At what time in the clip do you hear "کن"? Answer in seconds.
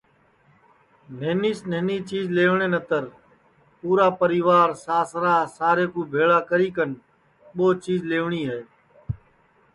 6.75-6.91